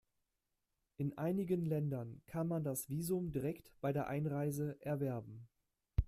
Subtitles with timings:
[0.97, 5.47] In einigen Ländern kann man das Visum direkt bei der Einreise erwerben.